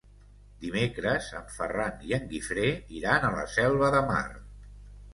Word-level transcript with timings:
Dimecres 0.63 1.27
en 1.41 1.53
Ferran 1.57 2.03
i 2.09 2.17
en 2.19 2.27
Guifré 2.33 2.67
iran 3.03 3.31
a 3.31 3.33
la 3.39 3.49
Selva 3.61 3.95
de 3.99 4.07
Mar. 4.13 4.29